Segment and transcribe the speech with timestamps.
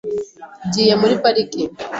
[0.67, 1.61] Ngiye muri parike.